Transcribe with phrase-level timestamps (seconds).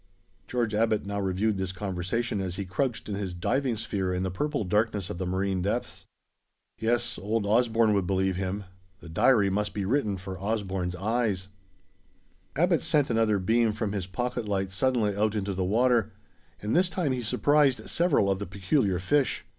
[0.47, 4.31] George Abbot now reviewed this conversation as he crouched in his diving sphere in the
[4.31, 6.05] purple darkness of the marine depths.
[6.79, 8.63] Yes, old Osborne would believe him.
[8.99, 11.49] The diary must be written for Osborne's eyes.
[12.55, 16.11] Abbot sent another beam from his pocket light suddenly out into the water;
[16.63, 19.45] and this time he surprised several of the peculiar fish.